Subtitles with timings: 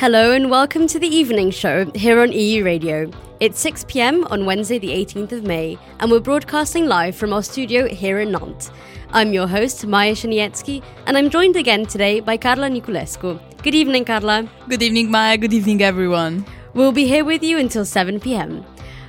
[0.00, 3.10] Hello and welcome to the evening show here on EU Radio.
[3.38, 7.42] It's 6 pm on Wednesday, the 18th of May, and we're broadcasting live from our
[7.42, 8.70] studio here in Nantes.
[9.12, 13.38] I'm your host, Maya Shanietsky, and I'm joined again today by Carla Niculescu.
[13.62, 14.48] Good evening, Carla.
[14.70, 15.36] Good evening, Maya.
[15.36, 16.46] Good evening, everyone.
[16.72, 18.64] We'll be here with you until 7 pm.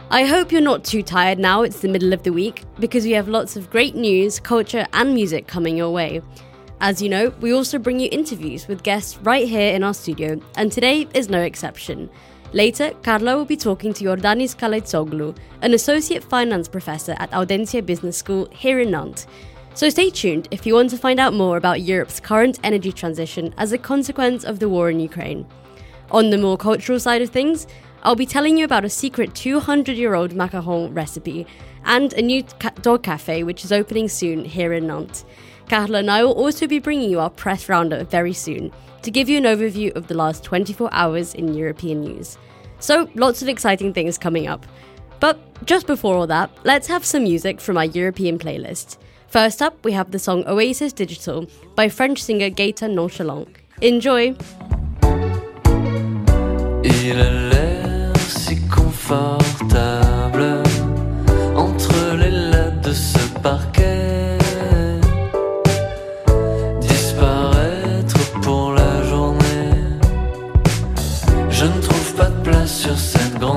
[0.10, 3.12] I hope you're not too tired now, it's the middle of the week, because we
[3.12, 6.22] have lots of great news, culture, and music coming your way.
[6.84, 10.42] As you know, we also bring you interviews with guests right here in our studio,
[10.58, 12.10] and today is no exception.
[12.54, 18.18] Later, Carla will be talking to Yordanis Kalaitzoglou, an associate finance professor at Audencia Business
[18.18, 19.28] School here in Nantes.
[19.76, 23.54] So stay tuned if you want to find out more about Europe's current energy transition
[23.60, 25.46] as a consequence of the war in Ukraine.
[26.10, 27.68] On the more cultural side of things,
[28.02, 31.46] I'll be telling you about a secret 200 year old macaron recipe
[31.86, 35.26] and a new ca- dog cafe which is opening soon here in Nantes.
[35.70, 39.30] Carla and I will also be bringing you our press roundup very soon to give
[39.30, 42.38] you an overview of the last 24 hours in European news.
[42.80, 44.66] So, lots of exciting things coming up.
[45.20, 48.98] But just before all that, let's have some music from our European playlist.
[49.28, 53.48] First up, we have the song Oasis Digital by French singer Gaëtan Nonchalant.
[53.82, 54.36] Enjoy!
[56.84, 60.64] Il a l'air si confortable
[61.56, 62.32] entre les
[62.82, 64.01] de ce parquet.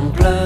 [0.00, 0.43] ងផ្លូវ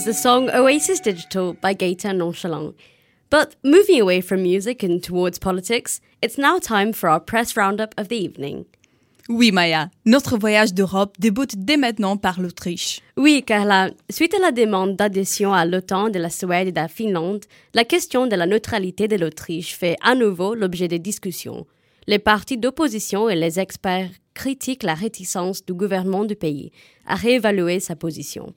[0.00, 2.74] was the song Oasis Digital by Gaëtan Nonchalant.
[3.28, 7.94] But moving away from music and towards politics, it's now time for our press roundup
[7.98, 8.64] of the evening.
[9.28, 13.02] Oui, Maya, notre voyage d'Europe débute dès maintenant par l'Autriche.
[13.18, 16.88] Oui, Carla, suite à la demande d'adhésion à l'OTAN de la Suède et de la
[16.88, 17.44] Finlande,
[17.74, 21.66] la question de la neutralité de l'Autriche fait à nouveau l'objet de discussions.
[22.06, 26.72] Les partis d'opposition et les experts critique la réticence du gouvernement du pays
[27.06, 28.54] à réévaluer sa position.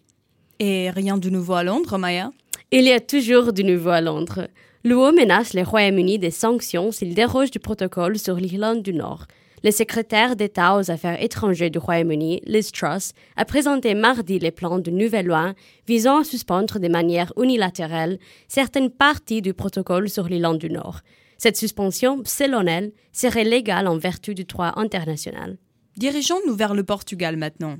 [0.59, 2.31] Et rien de nouveau à Londres, Maya?
[2.71, 4.47] Il y a toujours du nouveau à Londres.
[4.83, 9.27] L'UE menace le Royaume-Uni des sanctions s'il déroge du protocole sur l'Irlande du Nord.
[9.63, 14.79] Le secrétaire d'État aux Affaires étrangères du Royaume-Uni, Liz Truss, a présenté mardi les plans
[14.79, 15.53] de nouvelle loi
[15.87, 18.19] visant à suspendre de manière unilatérale
[18.49, 20.99] certaines parties du protocole sur l'Irlande du Nord.
[21.37, 25.57] Cette suspension, selon elle, serait légale en vertu du droit international.
[25.95, 27.77] Dirigeons-nous vers le Portugal maintenant.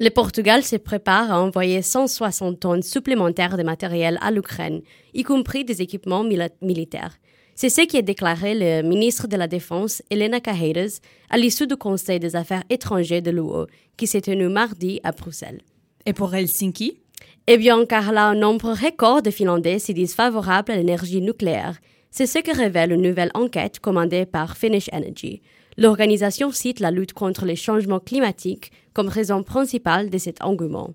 [0.00, 4.82] Le Portugal se prépare à envoyer 160 tonnes supplémentaires de matériel à l'Ukraine,
[5.14, 7.16] y compris des équipements militaires.
[7.54, 10.98] C'est ce qui a déclaré le ministre de la Défense, Elena Cajedas,
[11.30, 15.60] à l'issue du Conseil des affaires étrangères de l'UE, qui s'est tenu mardi à Bruxelles.
[16.04, 16.98] Et pour Helsinki?
[17.46, 21.78] Eh bien, car là, un nombre record de Finlandais se disent favorables à l'énergie nucléaire.
[22.10, 25.40] C'est ce que révèle une nouvelle enquête commandée par Finnish Energy.
[25.76, 30.90] L'organisation cite la lutte contre les changements climatiques comme raison principale de cet engouement.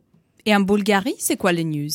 [0.45, 1.89] Et en Bulgarie, c'est quoi les news?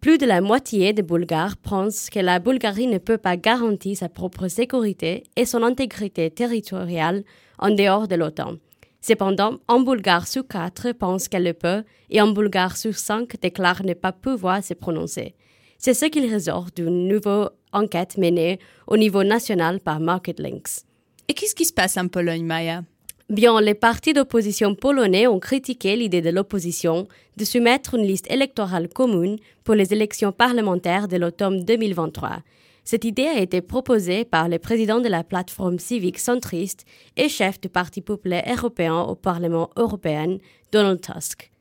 [0.00, 4.08] Plus de la moitié des Bulgares pensent que la Bulgarie ne peut pas garantir sa
[4.08, 7.24] propre sécurité et son intégrité territoriale
[7.58, 8.54] en dehors de l'OTAN.
[9.00, 13.84] Cependant, un Bulgare sur quatre pense qu'elle le peut et un Bulgare sur cinq déclare
[13.84, 15.34] ne pas pouvoir se prononcer.
[15.78, 20.84] C'est ce qu'il ressort d'une nouvelle enquête menée au niveau national par Market Links.
[21.28, 22.82] Et qu'est-ce qui se passe en Pologne, Maya?
[23.30, 28.88] Bien, les partis d'opposition polonais ont critiqué l'idée de l'opposition de soumettre une liste électorale
[28.88, 32.42] commune pour les élections parlementaires de l'automne 2023.
[32.84, 36.84] Cette idée a été proposée par le président de la plateforme civique centriste
[37.16, 40.38] et chef du Parti populaire européen au Parlement européen,
[40.72, 41.51] Donald Tusk.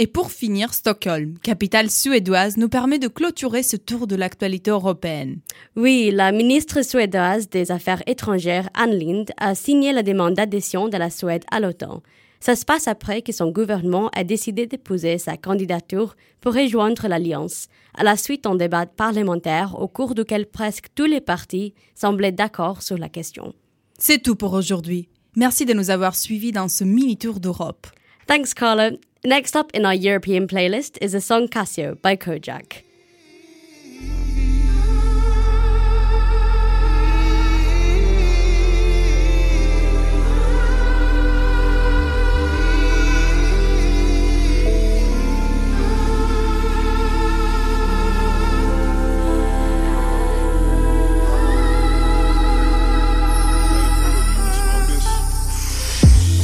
[0.00, 5.38] Et pour finir, Stockholm, capitale suédoise, nous permet de clôturer ce tour de l'actualité européenne.
[5.76, 10.96] Oui, la ministre suédoise des Affaires étrangères, Ann Lind, a signé la demande d'adhésion de
[10.96, 12.02] la Suède à l'OTAN.
[12.40, 17.68] Ça se passe après que son gouvernement a décidé d'épouser sa candidature pour rejoindre l'Alliance,
[17.96, 22.82] à la suite d'un débat parlementaire au cours duquel presque tous les partis semblaient d'accord
[22.82, 23.54] sur la question.
[23.96, 25.08] C'est tout pour aujourd'hui.
[25.36, 27.86] Merci de nous avoir suivis dans ce mini-tour d'Europe.
[28.26, 28.90] Thanks, Carla.
[29.26, 32.82] Next up in our European playlist is the song Casio by Kojaque.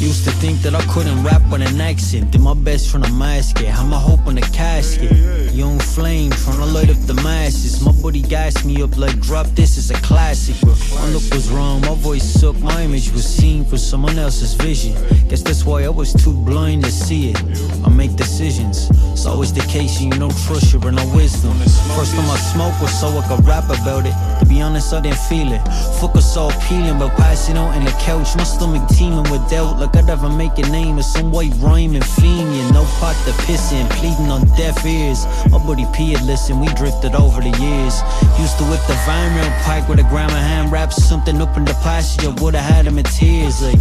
[0.00, 2.30] Used to think that I couldn't rap with an accent.
[2.30, 3.66] Did my best from the mask it.
[3.66, 5.12] Had my hope on the casket.
[5.52, 7.84] Young flame trying to light up the masses.
[7.84, 10.56] My buddy gassed me up like drop this is a classic.
[10.94, 14.94] My look was wrong, my voice sucked, my image was seen for someone else's vision.
[15.28, 17.36] Guess that's why I was too blind to see it.
[17.84, 18.88] I make decisions.
[19.12, 21.52] It's always the case, and you don't trust your inner wisdom.
[21.94, 24.14] First time I smoked was so I could rap about it.
[24.40, 25.60] To be honest, I didn't feel it.
[26.00, 28.34] Focus all peeling, but passing out in the couch.
[28.36, 32.02] My stomach teeming with doubt, like I'd ever make a name of some white rhyming
[32.02, 32.54] fiend.
[32.54, 35.24] You no pot to piss in, pleading on deaf ears.
[35.50, 37.94] My buddy P had listened, we drifted over the years.
[38.38, 41.64] Used to whip the vine rail pike with a grandma hand wrap something up in
[41.64, 42.24] the passage.
[42.24, 43.62] I would've had him in tears.
[43.62, 43.78] Like,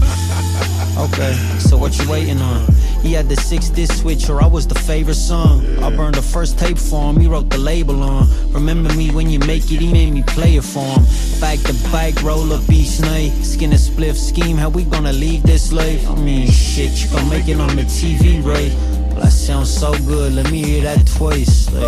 [0.98, 2.68] okay, so what you waiting on?
[3.02, 5.66] He had the six disc switch, or I was the favorite song.
[5.80, 8.28] I burned the first tape for him, he wrote the label on.
[8.52, 11.04] Remember me when you make it, he made me play it for him.
[11.40, 13.32] Back to bike, roll up each night.
[13.42, 15.99] Skin a spliff scheme, how we gonna leave this life?
[16.08, 18.74] I mean, shit, you gon' make it on the TV, right?
[19.14, 21.72] Well, that sounds so good, let me hear that twice.
[21.72, 21.84] Like,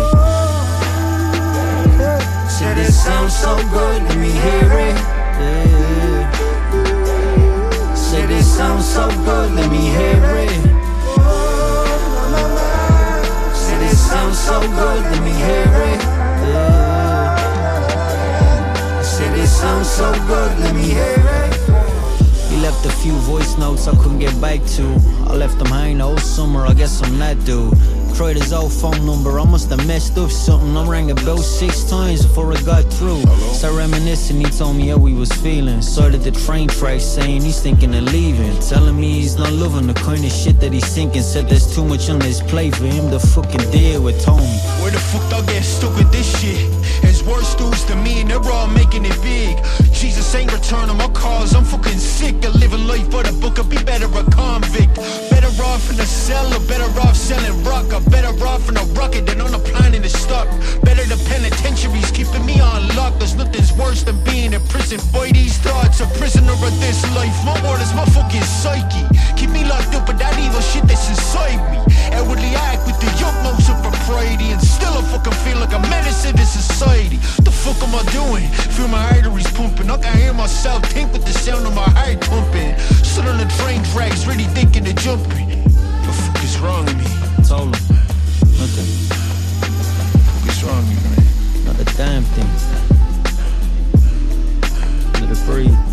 [2.50, 4.96] said it sounds so good, let me hear it.
[5.42, 6.30] Yeah.
[7.94, 10.50] Said it sounds so good, let me hear it.
[13.54, 16.00] Said it sounds so good, let me hear it.
[16.48, 17.42] Yeah.
[19.02, 21.11] Said it sounds so good, let me hear it.
[22.82, 24.82] Left a few voice notes I couldn't get back to.
[25.28, 27.72] I left them hanging all summer, I guess I'm that dude.
[28.16, 30.76] Tried his old phone number, I must have messed up something.
[30.76, 33.22] I rang a bell six times before I got through.
[33.54, 35.80] Started reminiscing, he told me how he was feeling.
[35.80, 38.58] Started the train tracks saying he's thinking of leaving.
[38.60, 41.22] Telling me he's not loving the kind of shit that he's thinking.
[41.22, 44.58] Said there's too much on his plate for him to fucking deal with Tony.
[44.82, 47.11] Where the fuck I get stuck with this shit?
[47.26, 49.56] worse worst dudes to me and they're all making it big.
[49.92, 52.44] Jesus ain't returning my calls, I'm fucking sick.
[52.44, 54.96] Of living life for the book, I'd be better a convict.
[55.30, 57.92] Better off in a cell or better off selling rock.
[57.92, 60.48] I'm better off in a rocket than on a plane and it's stuck.
[60.82, 63.18] Better the penitentiary's keeping me on lock.
[63.18, 64.98] There's nothing's worse than being in prison.
[65.12, 67.36] Boy, these thoughts, a prisoner of this life.
[67.44, 69.06] My water's my fucking psyche.
[69.36, 71.78] Keep me locked up with that evil shit that's inside me.
[72.12, 76.22] Outwardly act with the utmost of propriety And still I fucking feel like a menace
[76.22, 77.42] This society city.
[77.42, 78.48] The fuck am I doing?
[78.74, 79.90] Feel my arteries pumping.
[79.90, 82.78] I can hear myself think with the sound of my heart pumping.
[83.04, 85.64] Sit on the train tracks, really thinking of jumping.
[85.64, 87.06] The fuck is wrong with me?
[87.46, 87.96] Told him.
[88.58, 88.88] Nothing.
[90.26, 91.24] Fuck is wrong with me, man?
[91.66, 92.50] Not a damn thing.
[95.20, 95.91] Let it breathe.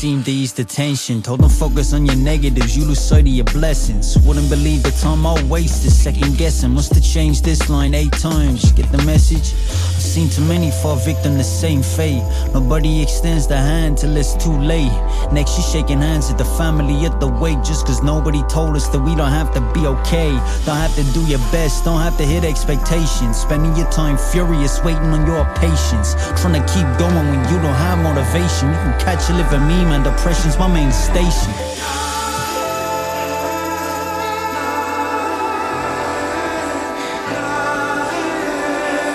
[0.00, 1.20] I seemed to ease the tension.
[1.20, 4.16] Told them focus on your negatives, you lose sight of your blessings.
[4.24, 6.70] Wouldn't believe the time I wasted second guessing.
[6.70, 8.72] Must have changed this line eight times.
[8.72, 9.52] Get the message?
[9.52, 12.22] I've seen too many fall victim to same fate.
[12.54, 14.90] Nobody extends the hand till it's too late.
[15.32, 18.88] Next, you shaking hands at the family at the wake just cause nobody told us
[18.88, 20.32] that we don't have to be okay.
[20.64, 23.36] Don't have to do your best, don't have to hit expectations.
[23.36, 26.14] Spending your time furious, waiting on your patience.
[26.40, 28.72] Trying to keep going when you don't have motivation.
[28.72, 31.52] You can catch a living meme and depression's my main station.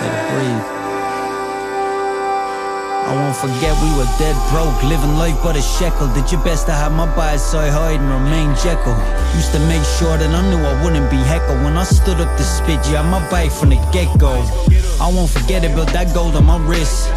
[0.02, 0.66] Let it breathe.
[3.06, 6.08] I won't forget we were dead broke, living life but a shekel.
[6.14, 8.98] Did your best to have my by side hide and remain Jekyll.
[9.36, 12.36] Used to make sure that I knew I wouldn't be heckle when I stood up
[12.38, 12.80] to spit.
[12.92, 14.34] Yeah, my bite from the get go.
[15.00, 17.10] I won't forget about that gold on my wrist.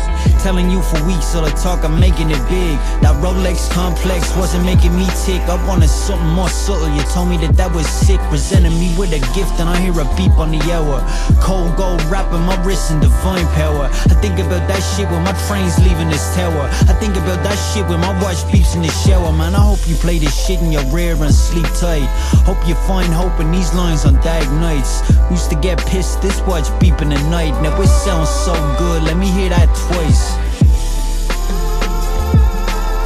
[0.42, 2.78] Telling you for weeks all the talk, I'm making it big.
[3.02, 5.42] That Rolex complex wasn't making me tick.
[5.48, 6.88] I wanted something more subtle.
[6.94, 8.20] You told me that that was sick.
[8.28, 11.02] Presenting me with a gift, and I hear a beep on the hour.
[11.40, 13.88] Cold gold wrapping my wrist in divine power.
[13.92, 16.68] I think about that shit when my train's leaving this tower.
[16.88, 19.32] I think about that shit when my watch beeps in the shower.
[19.32, 22.06] Man, I hope you play this shit in your rear and sleep tight.
[22.46, 25.02] Hope you find hope in these lines on dark nights.
[25.30, 27.54] Used to get pissed, this watch beeping at night.
[27.62, 30.17] Now it sounds so good, let me hear that twice.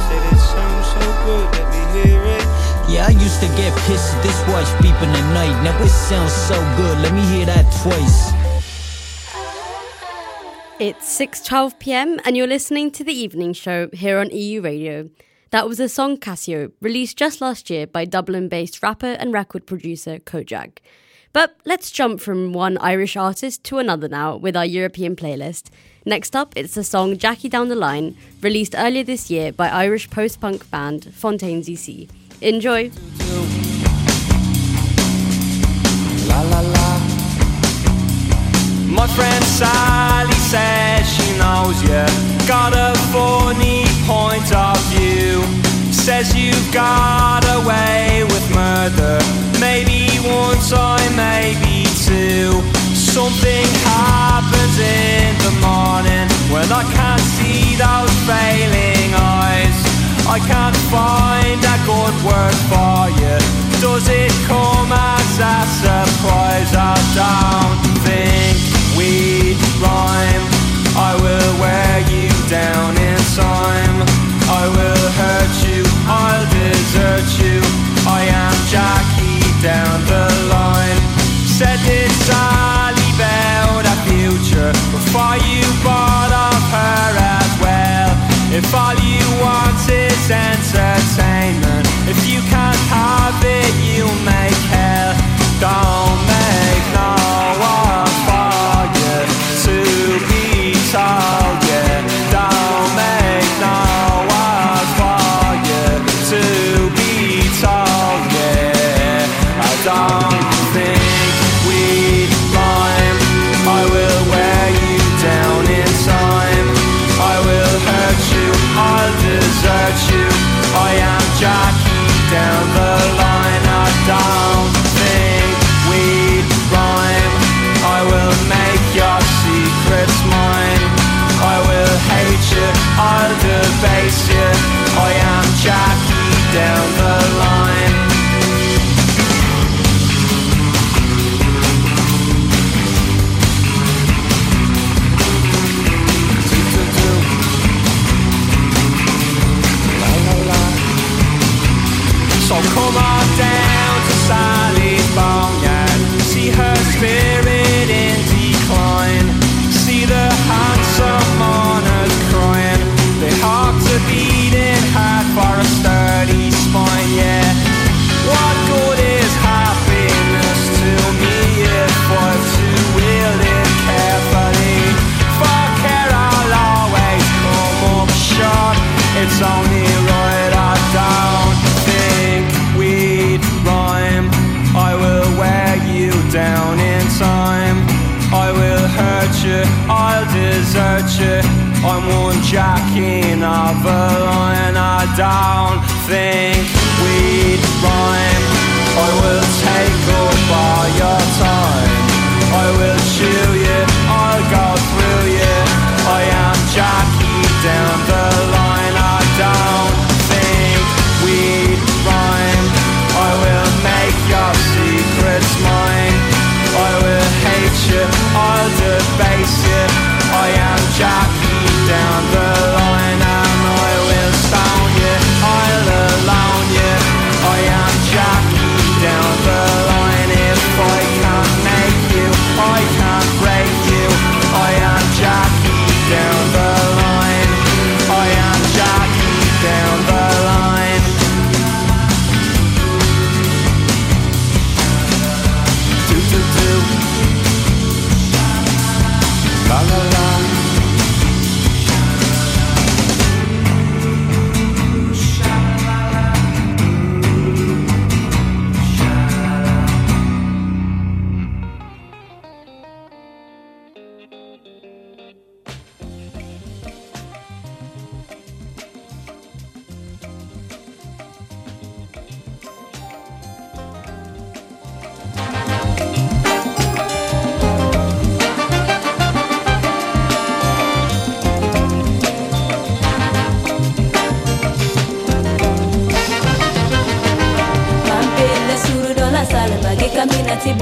[0.07, 2.45] Said it sounds so good, let me hear it.
[2.89, 5.55] Yeah, I used to get pissed at this watch beeping at night.
[5.63, 8.31] Now it sounds so good, let me hear that twice.
[10.79, 12.19] It's 6:12 p.m.
[12.25, 15.09] and you're listening to the evening show here on EU Radio.
[15.51, 20.17] That was a song Casio, released just last year by Dublin-based rapper and record producer
[20.17, 20.79] Kojaque.
[21.31, 25.69] But let's jump from one Irish artist to another now with our European playlist.
[26.05, 30.09] Next up, it's the song Jackie Down the Line, released earlier this year by Irish
[30.09, 32.09] post-punk band Fontaines DC.
[32.41, 32.91] Enjoy!
[36.27, 36.99] La la la.
[38.87, 42.47] My friend Sally says she knows you.
[42.47, 45.41] Got a funny point of view.
[45.93, 49.19] Says you got away with murder.
[49.61, 52.62] Maybe one time, maybe two.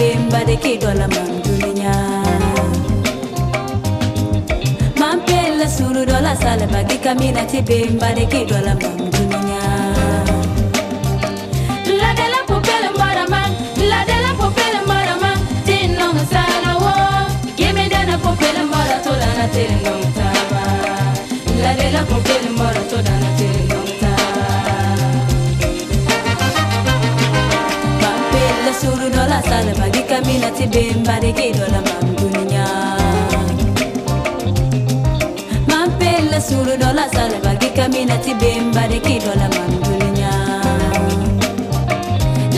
[0.02, 1.94] Kami nanti bimba de ki dola mam dunia.
[4.98, 9.64] Mampele suru dola sale bagi kami nanti bimba de ki dola mam dunia.
[12.02, 13.52] La de la popele mara man,
[13.90, 16.94] la de la popele mara man, tin long sana wo.
[17.58, 20.64] Gimme dana popele mara to dana tin long taba.
[21.62, 22.98] La de la popele mara to
[31.54, 32.66] dola mam dunia.
[35.68, 40.34] Mampela suru dola sale bagi kami nanti bimba de ki dola mam dunia.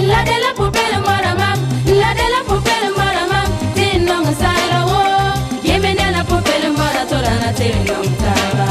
[0.09, 1.59] La de la popele mara mam,
[2.01, 5.01] la de la popele mara mam, tin nong sala wo.
[5.69, 8.67] Yeme na popele mara to na tin nong taba.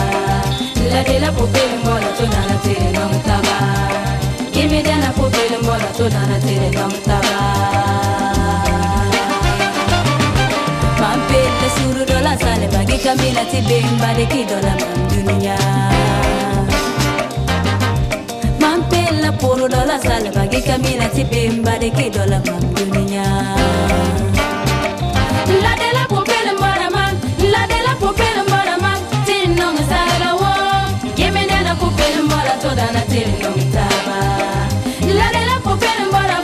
[0.92, 3.56] La de la popele mara to na tin nong taba.
[4.56, 7.41] Yeme na popele mara to na tin nong taba.
[13.02, 15.56] Sale bagi kami nanti bimba de ki dola mam dunia.
[18.60, 23.26] Mampela puro dola sale bagi kami nanti bimba de ki dola mam dunia.
[25.62, 27.14] La de la popele mara mam,
[27.52, 30.52] la de la popele mara mam, tin nong sala wo.
[31.16, 34.20] Yeme na popele mara to dana tin nong taba.
[35.18, 36.38] La de la popele mara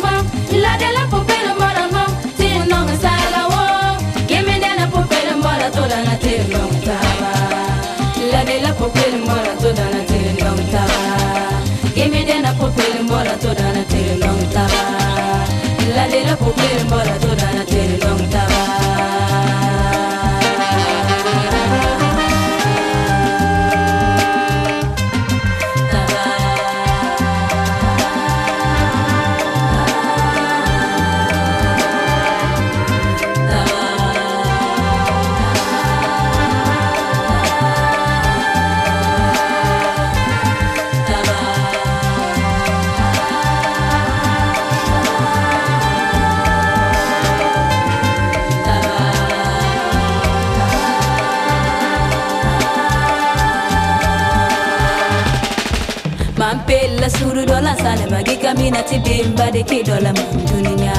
[8.78, 11.00] popele mara to dana tin nong taba.
[12.00, 14.68] La de la popele mara to dana tin nong taba.
[17.18, 17.37] Gimme
[59.38, 60.96] bade ke dola man duniya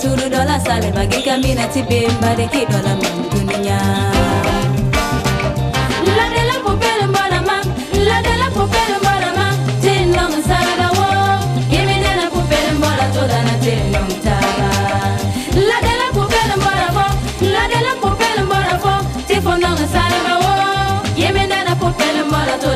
[0.00, 1.82] suru dola sale bagi kamina ti
[2.22, 3.35] bade ke dola man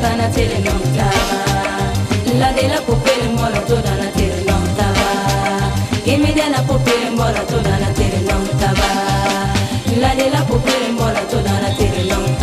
[0.01, 0.81] dana tin long.
[2.41, 2.51] La
[3.41, 5.09] mara to dana tin long taba.
[10.01, 10.61] La dana
[11.77, 12.41] tin long.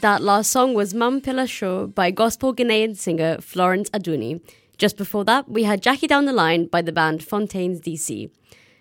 [0.00, 4.40] That last song was Pila Show by gospel Ghanaian singer Florence Aduni.
[4.78, 8.30] Just before that, we had Jackie Down the Line by the band Fontaines DC.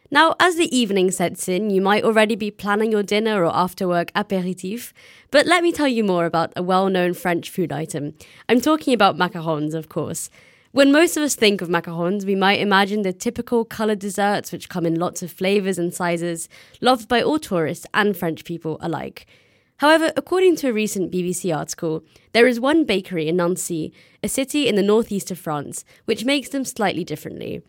[0.10, 3.90] Now, as the evening sets in, you might already be planning your dinner or after
[3.90, 4.94] work aperitif,
[5.32, 8.14] but let me tell you more about a well known French food item.
[8.48, 10.30] I'm talking about macarons, of course.
[10.72, 14.70] When most of us think of macarons, we might imagine the typical coloured desserts which
[14.70, 16.48] come in lots of flavours and sizes,
[16.80, 19.26] loved by all tourists and French people alike.
[19.78, 23.92] However, according to a recent BBC article, there is one bakery in Nancy,
[24.24, 27.62] a city in the northeast of France, which makes them slightly differently.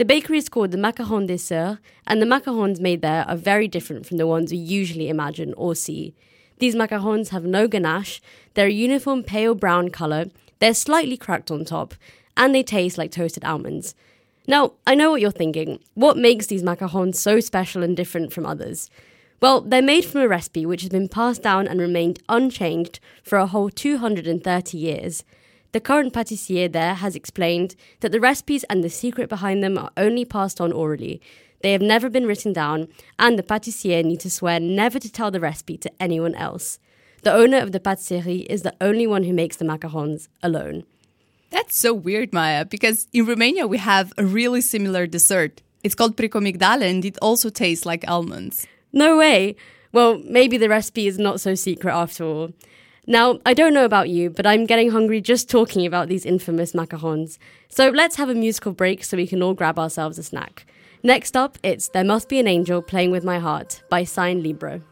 [0.00, 3.68] The bakery is called the Macaron des Sœurs, and the macarons made there are very
[3.68, 6.14] different from the ones we usually imagine or see.
[6.58, 8.22] These macarons have no ganache,
[8.54, 11.92] they're a uniform pale brown colour, they're slightly cracked on top,
[12.34, 13.94] and they taste like toasted almonds.
[14.46, 15.80] Now, I know what you're thinking.
[15.92, 18.88] What makes these macarons so special and different from others?
[19.42, 23.36] Well, they're made from a recipe which has been passed down and remained unchanged for
[23.36, 25.24] a whole 230 years.
[25.72, 29.92] The current pâtissier there has explained that the recipes and the secret behind them are
[29.96, 31.20] only passed on orally.
[31.62, 35.30] They have never been written down, and the pâtissier need to swear never to tell
[35.30, 36.78] the recipe to anyone else.
[37.22, 40.84] The owner of the pâtisserie is the only one who makes the macarons alone.
[41.50, 45.62] That's so weird, Maya, because in Romania we have a really similar dessert.
[45.84, 48.66] It's called pricomigdale and it also tastes like almonds.
[48.92, 49.56] No way!
[49.92, 52.52] Well, maybe the recipe is not so secret after all.
[53.06, 56.72] Now, I don't know about you, but I'm getting hungry just talking about these infamous
[56.72, 57.38] macarons.
[57.68, 60.66] So let's have a musical break so we can all grab ourselves a snack.
[61.02, 64.82] Next up, it's There Must Be an Angel Playing with My Heart by Sign Libra.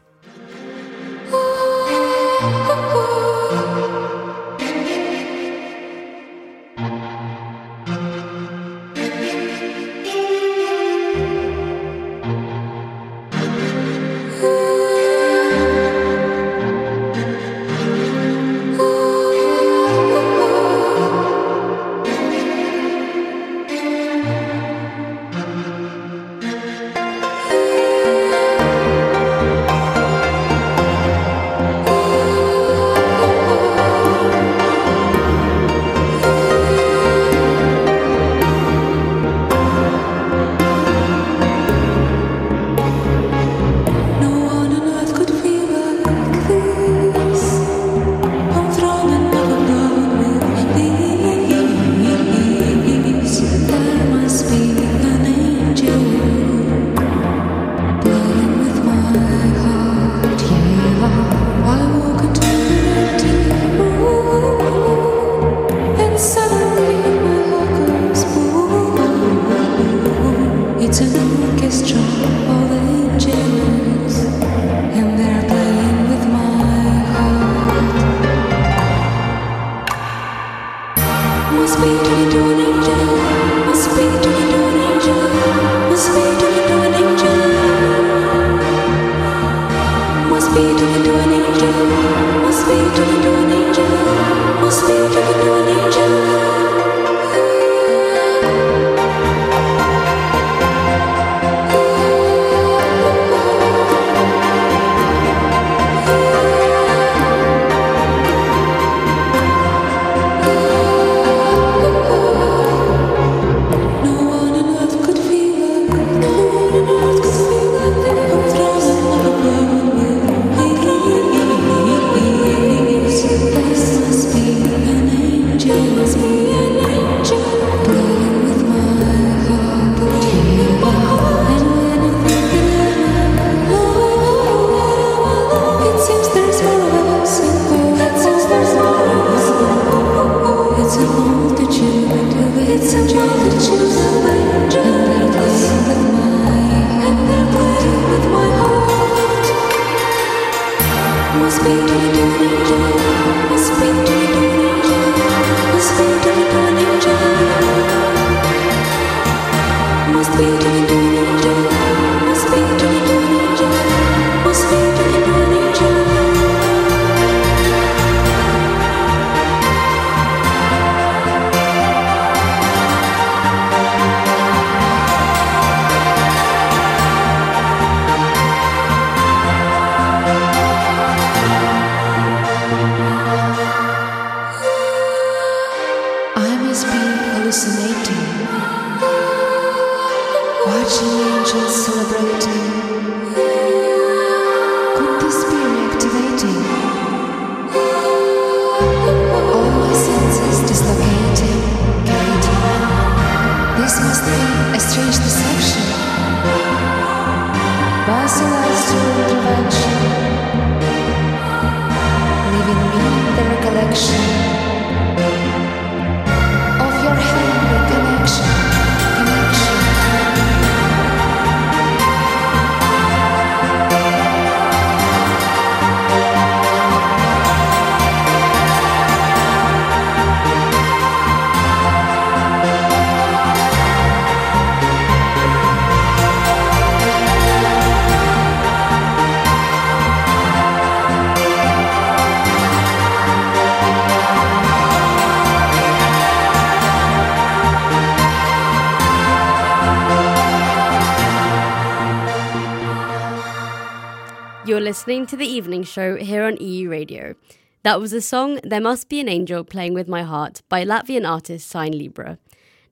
[254.79, 257.35] You're listening to the evening show here on EU Radio.
[257.83, 261.29] That was the song There Must Be an Angel Playing with My Heart by Latvian
[261.29, 262.37] artist Sign Libra.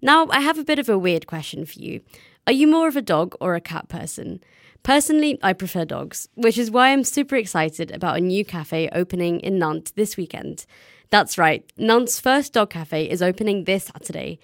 [0.02, 2.02] Now, I have a bit of a weird question for you.
[2.46, 4.42] Are you more of a dog or a cat person?
[4.84, 9.40] Personally, I prefer dogs, which is why I'm super excited about a new cafe opening
[9.40, 10.66] in Nantes this weekend.
[11.10, 14.40] That's right, Nantes' first dog cafe is opening this Saturday.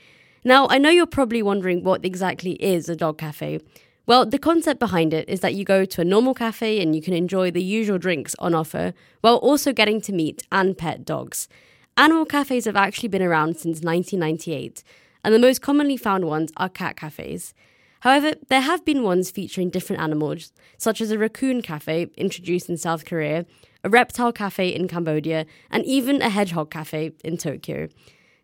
[0.45, 3.60] Now, I know you're probably wondering what exactly is a dog cafe.
[4.05, 7.01] Well, the concept behind it is that you go to a normal cafe and you
[7.01, 11.47] can enjoy the usual drinks on offer while also getting to meet and pet dogs.
[11.95, 14.83] Animal cafes have actually been around since 1998,
[15.23, 17.53] and the most commonly found ones are cat cafes.
[18.01, 22.75] However, there have been ones featuring different animals, such as a raccoon cafe introduced in
[22.75, 23.45] South Korea,
[23.85, 27.87] a reptile cafe in Cambodia, and even a hedgehog cafe in Tokyo.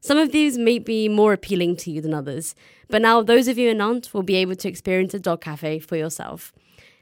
[0.02, 2.56] Some of these may be more appealing to you than others,
[2.88, 5.80] but now those of you in Nantes will be able to experience a dog cafe
[5.80, 6.54] for yourself.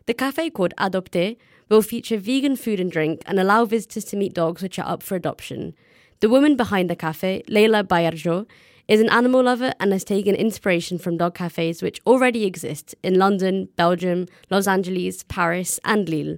[0.07, 1.37] The cafe called Adopté
[1.69, 5.03] will feature vegan food and drink and allow visitors to meet dogs which are up
[5.03, 5.75] for adoption.
[6.21, 8.47] The woman behind the cafe, Leila Bayarjo,
[8.87, 13.19] is an animal lover and has taken inspiration from dog cafes which already exist in
[13.19, 16.37] London, Belgium, Los Angeles, Paris, and Lille.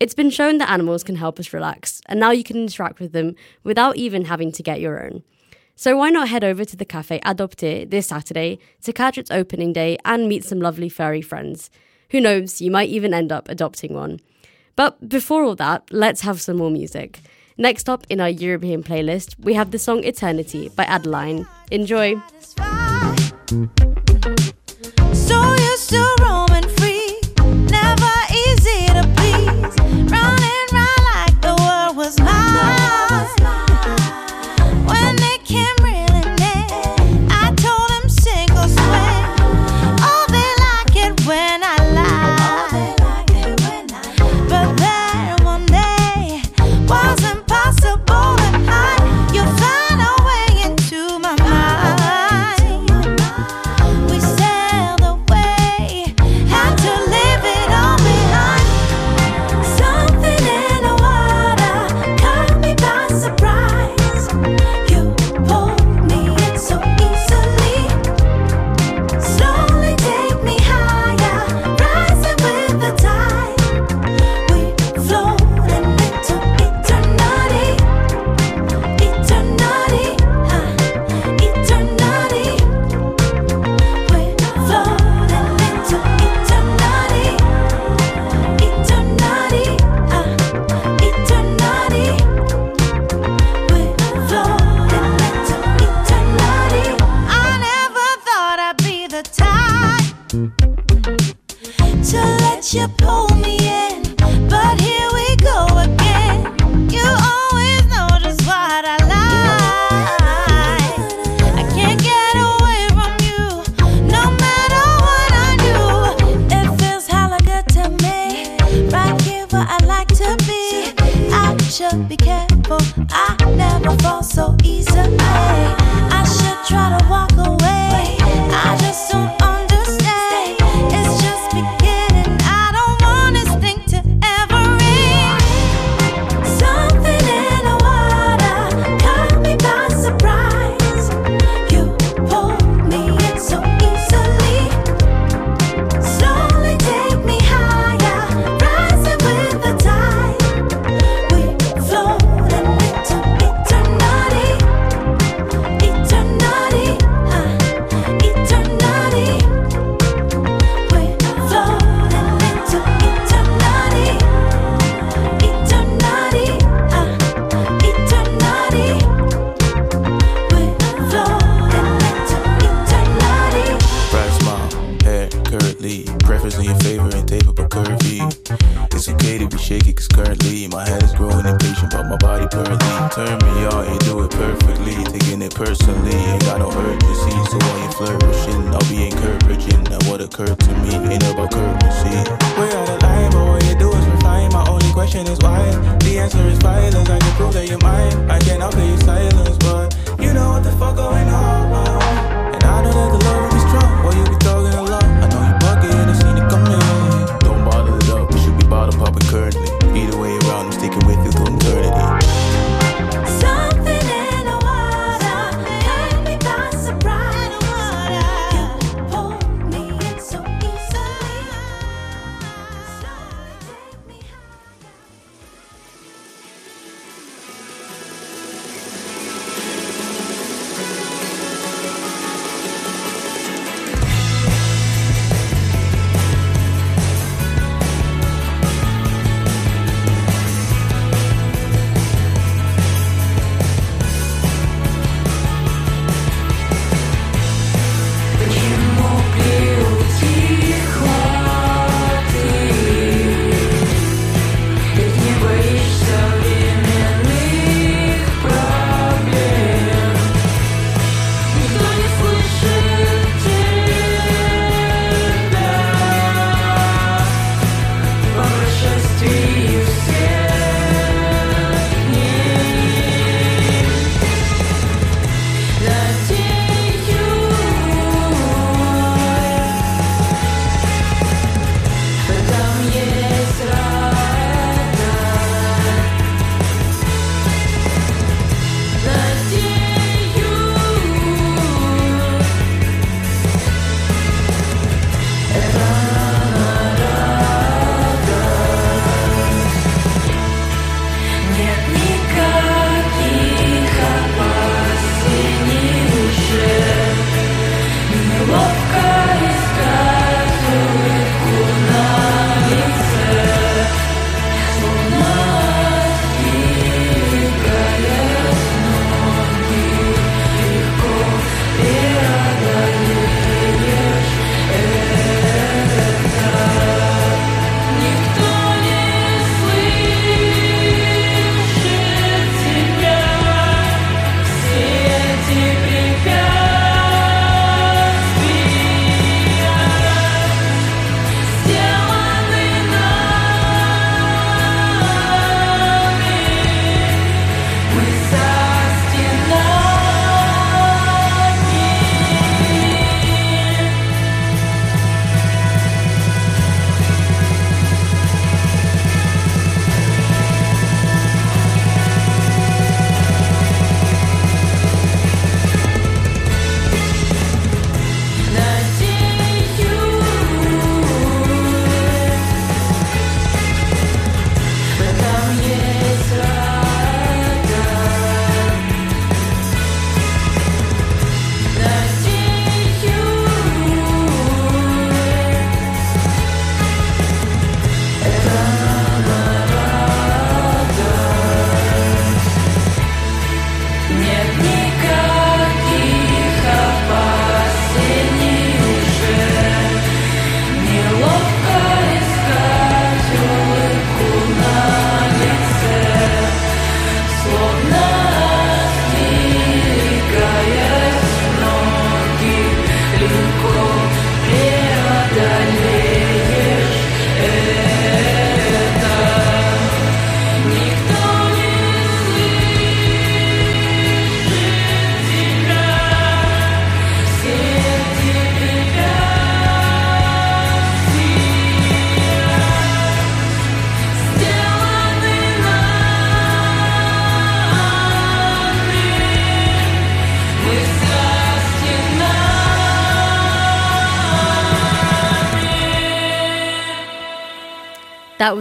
[0.00, 3.12] It's been shown that animals can help us relax, and now you can interact with
[3.12, 5.22] them without even having to get your own.
[5.76, 9.72] So why not head over to the cafe Adopté this Saturday to catch its opening
[9.72, 11.68] day and meet some lovely furry friends?
[12.10, 14.20] Who knows, you might even end up adopting one.
[14.76, 17.20] But before all that, let's have some more music.
[17.58, 21.46] Next up in our European playlist, we have the song Eternity by Adeline.
[21.70, 22.20] Enjoy!
[25.12, 25.54] So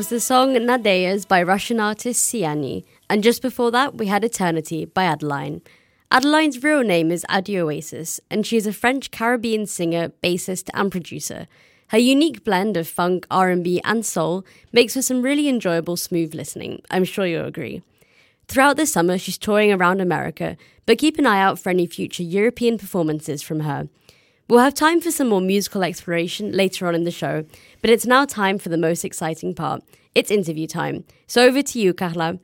[0.03, 4.83] was the song Nadeyas by Russian artist Siani, and just before that, we had Eternity
[4.83, 5.61] by Adeline.
[6.11, 10.91] Adeline's real name is Adi Oasis, and she is a French Caribbean singer, bassist, and
[10.91, 11.47] producer.
[11.87, 14.43] Her unique blend of funk, R&B, and soul
[14.73, 16.81] makes for some really enjoyable smooth listening.
[16.91, 17.81] I'm sure you'll agree.
[18.49, 22.23] Throughout the summer, she's touring around America, but keep an eye out for any future
[22.23, 23.87] European performances from her–
[24.49, 27.45] We'll have time for some more musical exploration later on in the show,
[27.81, 29.81] but it's now time for the most exciting part.
[30.15, 31.05] It's interview time.
[31.27, 32.39] So over to you, Carla.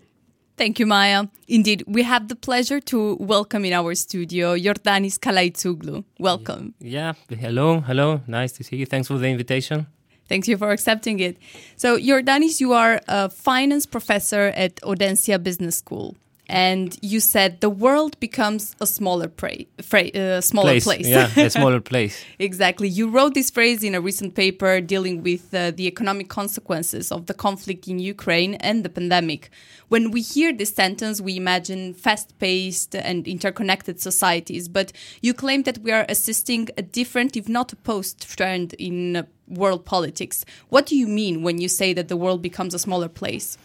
[0.55, 1.25] Thank you, Maya.
[1.47, 6.03] Indeed, we have the pleasure to welcome in our studio Yordanis Kalaitzoglou.
[6.19, 6.73] Welcome.
[6.79, 8.21] Yeah, hello, hello.
[8.27, 8.85] Nice to see you.
[8.85, 9.87] Thanks for the invitation.
[10.27, 11.37] Thank you for accepting it.
[11.75, 16.15] So, Yordanis, you are a finance professor at Audencia Business School.
[16.49, 21.07] And you said the world becomes a smaller, pra- fra- uh, smaller place.
[21.07, 22.25] Yeah, a smaller place.
[22.39, 22.89] exactly.
[22.89, 27.27] You wrote this phrase in a recent paper dealing with uh, the economic consequences of
[27.27, 29.51] the conflict in Ukraine and the pandemic.
[29.89, 34.91] When we hear this sentence, we imagine fast paced and interconnected societies, but
[35.21, 39.85] you claim that we are assisting a different, if not opposed, trend in uh, world
[39.85, 40.45] politics.
[40.69, 43.57] What do you mean when you say that the world becomes a smaller place?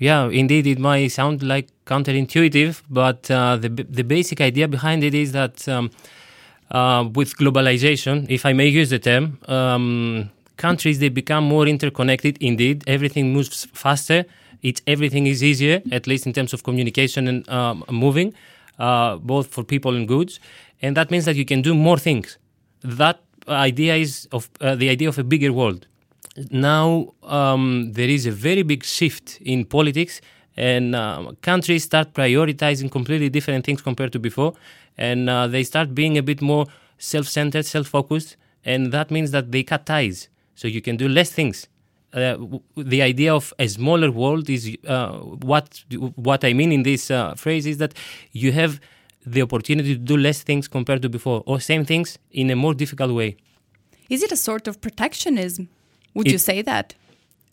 [0.00, 5.14] Yeah, indeed, it might sound like counterintuitive, but uh, the the basic idea behind it
[5.14, 5.90] is that um,
[6.70, 12.38] uh, with globalization, if I may use the term, um, countries they become more interconnected.
[12.40, 14.24] Indeed, everything moves faster.
[14.62, 18.32] It's everything is easier, at least in terms of communication and um, moving,
[18.78, 20.40] uh, both for people and goods,
[20.80, 22.38] and that means that you can do more things.
[22.82, 25.86] That idea is of uh, the idea of a bigger world
[26.50, 30.20] now um, there is a very big shift in politics
[30.56, 34.52] and uh, countries start prioritizing completely different things compared to before.
[34.98, 36.66] And uh, they start being a bit more
[36.98, 38.36] self-centered self-focused.
[38.64, 40.28] And that means that they cut ties.
[40.54, 41.66] So you can do less things.
[42.12, 42.36] Uh,
[42.76, 45.12] the idea of a smaller world is uh,
[45.50, 45.84] what
[46.16, 47.94] what I mean in this uh, phrase is that
[48.32, 48.80] you have
[49.24, 52.74] the opportunity to do less things compared to before or same things in a more
[52.74, 53.36] difficult way.
[54.08, 55.68] Is it a sort of protectionism?
[56.14, 56.94] Would It- you say that?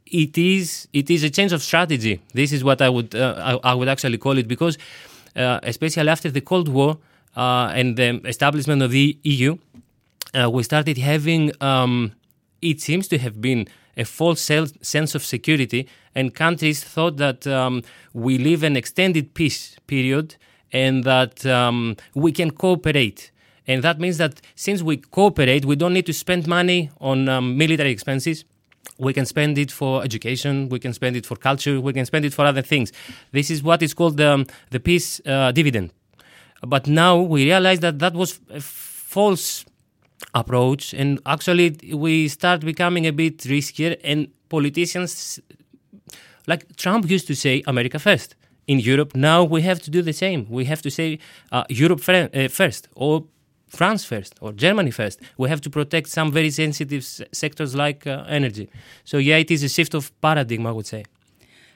[0.10, 2.22] it is it is a change of strategy.
[2.34, 4.78] This is what I would uh, I, I would actually call it because,
[5.36, 6.98] uh, especially after the Cold War
[7.36, 9.58] uh, and the establishment of the EU,
[10.34, 12.14] uh, we started having um,
[12.62, 14.40] it seems to have been a false
[14.82, 17.82] sense of security, and countries thought that um,
[18.14, 20.36] we live an extended peace period
[20.72, 23.32] and that um, we can cooperate.
[23.68, 27.58] And that means that since we cooperate, we don't need to spend money on um,
[27.58, 28.46] military expenses.
[28.98, 30.70] We can spend it for education.
[30.70, 31.80] We can spend it for culture.
[31.82, 32.92] We can spend it for other things.
[33.32, 35.92] This is what is called um, the peace uh, dividend.
[36.66, 39.66] But now we realize that that was a false
[40.34, 43.98] approach, and actually we start becoming a bit riskier.
[44.04, 45.40] And politicians,
[46.48, 48.36] like Trump used to say, America first.
[48.66, 50.46] In Europe, now we have to do the same.
[50.50, 51.20] We have to say
[51.52, 53.26] uh, Europe uh, first, or
[53.68, 55.20] France first, or Germany first.
[55.38, 58.70] We have to protect some very sensitive s- sectors like uh, energy.
[59.04, 61.04] So yeah, it is a shift of paradigm, I would say.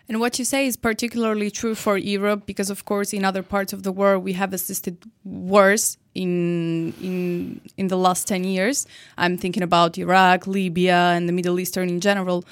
[0.09, 3.71] And what you say is particularly true for Europe because, of course, in other parts
[3.71, 8.85] of the world we have assisted wars in in in the last ten years.
[9.17, 12.43] I'm thinking about Iraq, Libya, and the Middle Eastern in general.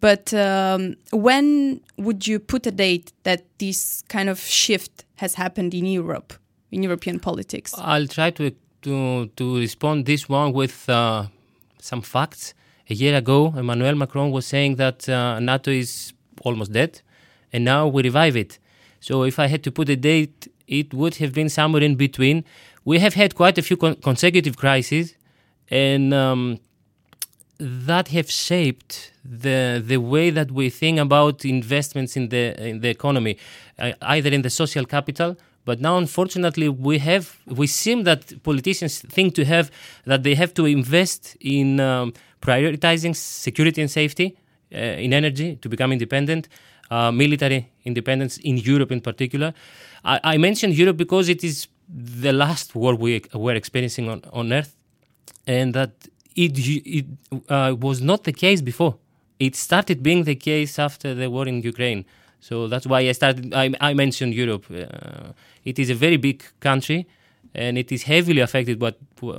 [0.00, 5.74] But um, when would you put a date that this kind of shift has happened
[5.74, 6.34] in Europe,
[6.70, 7.74] in European politics?
[7.76, 11.26] I'll try to to to respond this one with uh,
[11.80, 12.54] some facts.
[12.90, 16.12] A year ago, Emmanuel Macron was saying that uh, NATO is
[16.42, 17.02] almost dead,
[17.52, 18.58] and now we revive it.
[19.00, 22.44] So if I had to put a date, it would have been somewhere in between.
[22.84, 25.14] We have had quite a few con- consecutive crises,
[25.70, 26.60] and um,
[27.58, 32.88] that have shaped the the way that we think about investments in the in the
[32.88, 33.36] economy,
[33.78, 35.36] uh, either in the social capital.
[35.68, 39.70] But now, unfortunately, we have we seem that politicians think to have
[40.10, 44.28] that they have to invest in um, prioritizing security and safety,
[44.72, 46.48] uh, in energy to become independent,
[46.90, 49.52] uh, military independence in Europe in particular.
[50.06, 51.68] I, I mentioned Europe because it is
[52.22, 54.74] the last war we were experiencing on, on Earth,
[55.46, 55.92] and that
[56.34, 56.52] it,
[56.98, 57.06] it
[57.50, 58.96] uh, was not the case before.
[59.38, 62.06] It started being the case after the war in Ukraine.
[62.40, 63.52] So that's why I started.
[63.54, 64.66] I, I mentioned Europe.
[64.70, 65.32] Uh,
[65.64, 67.06] it is a very big country,
[67.54, 68.94] and it is heavily affected by,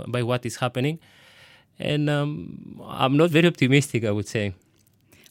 [0.08, 1.00] by what is happening.
[1.80, 4.04] And um, I'm not very optimistic.
[4.04, 4.54] I would say.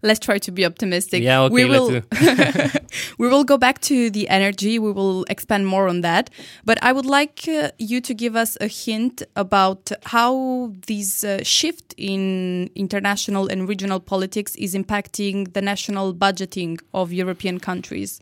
[0.00, 1.24] Let's try to be optimistic.
[1.24, 2.02] Yeah, okay, we will.
[3.18, 4.78] we will go back to the energy.
[4.78, 6.30] We will expand more on that.
[6.64, 11.42] But I would like uh, you to give us a hint about how this uh,
[11.42, 18.20] shift in international and regional politics is impacting the national budgeting of European countries.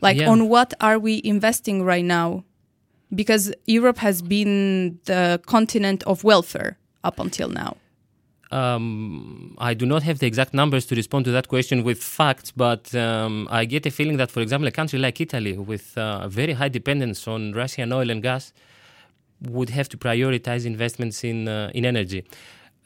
[0.00, 0.30] Like, Yeah.
[0.30, 2.44] on what are we investing right now?
[3.14, 7.76] Because Europe has been the continent of welfare up until now.
[8.52, 12.50] Um, I do not have the exact numbers to respond to that question with facts,
[12.50, 16.28] but um, I get a feeling that, for example, a country like Italy, with uh,
[16.28, 18.52] very high dependence on Russian oil and gas,
[19.40, 22.24] would have to prioritize investments in uh, in energy.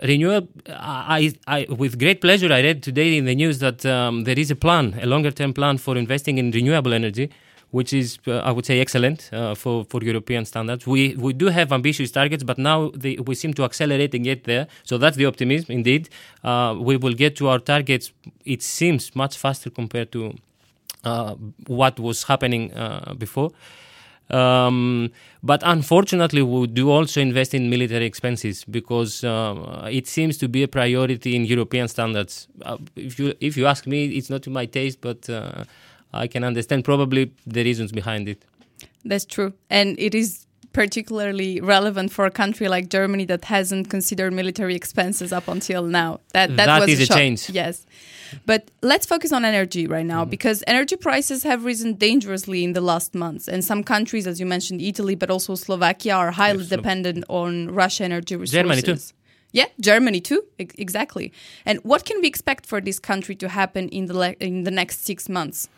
[0.03, 4.39] Renewable, I, I, with great pleasure, I read today in the news that um, there
[4.39, 7.31] is a plan, a longer term plan for investing in renewable energy,
[7.71, 10.87] which is, uh, I would say, excellent uh, for, for European standards.
[10.87, 12.91] We, we do have ambitious targets, but now
[13.25, 14.67] we seem to accelerate and get there.
[14.85, 16.09] So that's the optimism, indeed.
[16.45, 18.13] Uh, we will get to our targets,
[18.45, 20.35] it seems, much faster compared to
[21.05, 21.35] uh,
[21.67, 23.51] what was happening uh, before.
[24.31, 25.13] Um,
[25.43, 30.65] but unfortunately, we do also invest in military expenses because uh, it seems to be
[30.65, 32.49] a priority in European standards.
[32.63, 35.63] Uh, if you if you ask me, it's not to my taste, but uh,
[36.17, 38.45] I can understand probably the reasons behind it.
[39.05, 39.53] That's true.
[39.71, 45.33] And it is particularly relevant for a country like Germany that hasn't considered military expenses
[45.33, 46.21] up until now.
[46.35, 47.17] That that, That was is a shock.
[47.17, 47.49] change.
[47.49, 47.87] Yes.
[48.45, 50.31] But let's focus on energy right now mm-hmm.
[50.31, 53.49] because energy prices have risen dangerously in the last months.
[53.49, 57.71] And some countries, as you mentioned, Italy, but also Slovakia, are highly Yes, dependent on
[57.71, 58.53] Russian energy resources.
[58.53, 58.99] Germany too.
[59.53, 60.43] Yeah, Germany too.
[60.59, 61.33] Ex- exactly.
[61.65, 65.07] And what can we expect for this country to happen in the in the next
[65.07, 65.69] six months?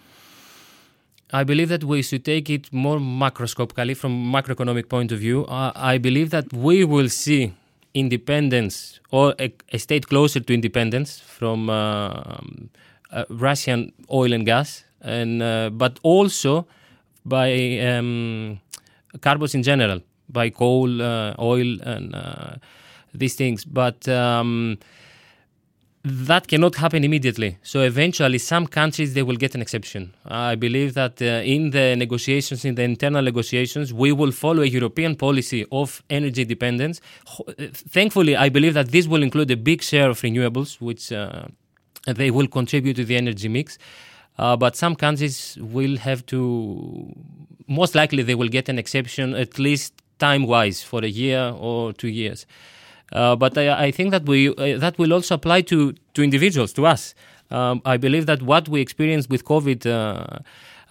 [1.31, 5.45] I believe that we should take it more macroscopically from macroeconomic point of view.
[5.45, 7.53] Uh, I believe that we will see
[7.93, 12.39] independence or a, a state closer to independence from uh,
[13.11, 16.67] uh, Russian oil and gas, and uh, but also
[17.27, 18.61] by um,
[19.21, 20.01] carbons in general,
[20.31, 22.61] by coal, uh, oil, and
[23.13, 23.67] these things.
[23.67, 24.79] But um,
[26.05, 27.59] that cannot happen immediately.
[27.63, 30.15] So eventually, some countries they will get an exception.
[30.25, 34.67] I believe that uh, in the negotiations, in the internal negotiations, we will follow a
[34.67, 37.01] European policy of energy dependence.
[37.27, 41.47] Uh, Thankfully, I believe that this will include a big share of renewables, which uh,
[42.07, 43.79] they will contribute to the energy mix.
[44.39, 47.13] Uh, but some countries will have to,
[47.67, 52.09] most likely, they will get an exception at least time-wise for a year or two
[52.09, 52.47] years.
[53.13, 56.73] Uh, but I, I think that we uh, that will also apply to to individuals,
[56.75, 57.15] to us.
[57.51, 60.39] Um, I believe that what we experienced with COVID, uh,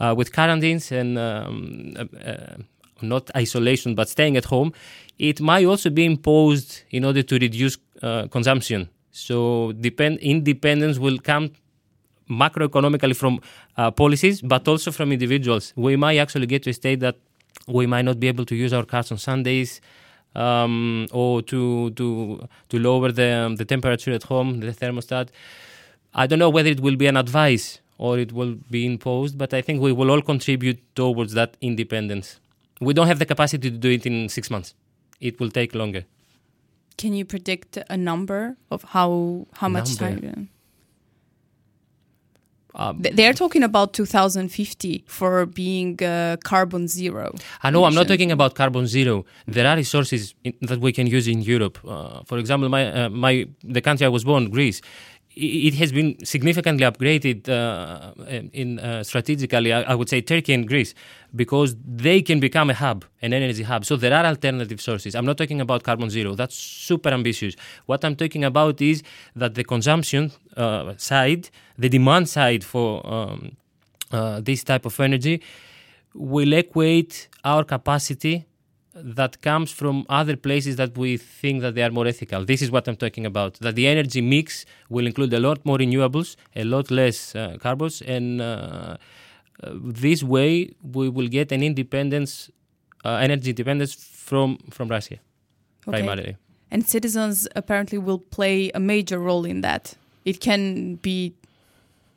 [0.03, 2.57] uh, with quarantines and um, uh, uh,
[3.01, 4.73] not isolation, but staying at home,
[5.19, 7.77] it might also be imposed in order to reduce
[8.31, 8.89] consumption.
[9.11, 11.51] So depend independence will come
[12.29, 13.39] macroeconomically from
[13.95, 15.73] policies, but also from individuals.
[15.75, 17.17] We might actually get to a state that
[17.67, 19.81] we might not be able to use our cars on Sundays,
[20.37, 25.29] um, or to to to lower the the temperature at home, the thermostat.
[26.13, 29.53] I don't know whether it will be an advice or it will be imposed, but
[29.53, 32.39] I think we will all contribute towards that independence.
[32.79, 34.75] We don't have the capacity to do it in six months.
[35.19, 36.05] It will take longer.
[36.97, 40.49] Can you predict a number of how how much time?
[42.77, 47.33] Um, They're talking about 2050 for being uh, carbon zero.
[47.63, 49.25] I know I'm not talking about carbon zero.
[49.47, 51.79] There are resources in, that we can use in Europe.
[51.85, 54.81] Uh, for example, my uh, my the country I was born, Greece,
[55.37, 58.13] it has been significantly upgraded uh,
[58.53, 59.71] in uh, strategically.
[59.71, 60.95] I, I would say Turkey and Greece
[61.35, 63.85] because they can become a hub, an energy hub.
[63.85, 65.15] So there are alternative sources.
[65.15, 66.33] I'm not talking about carbon zero.
[66.35, 67.55] That's super ambitious.
[67.85, 69.03] What I'm talking about is
[69.35, 73.57] that the consumption uh, side, the demand side for um,
[74.11, 75.41] uh, this type of energy
[76.13, 78.45] will equate our capacity
[79.03, 82.43] that comes from other places that we think that they are more ethical.
[82.45, 83.55] This is what I'm talking about.
[83.55, 88.01] That the energy mix will include a lot more renewables, a lot less uh, carbons,
[88.01, 88.97] and uh,
[89.63, 92.49] uh, this way we will get an independence,
[93.05, 95.17] uh, energy independence from from Russia,
[95.87, 95.99] Okay.
[95.99, 96.37] primarily.
[96.69, 99.95] And citizens apparently will play a major role in that.
[100.25, 101.33] It can be